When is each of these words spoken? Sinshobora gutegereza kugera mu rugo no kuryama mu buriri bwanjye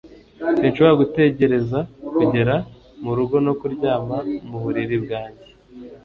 Sinshobora 0.57 0.99
gutegereza 1.01 1.79
kugera 2.17 2.55
mu 3.03 3.11
rugo 3.17 3.35
no 3.45 3.53
kuryama 3.59 4.17
mu 4.49 4.57
buriri 4.63 4.95
bwanjye 5.03 5.47